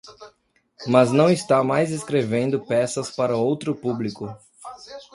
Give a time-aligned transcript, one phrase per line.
[0.87, 4.35] Mas não está mais escrevendo peças para outro público.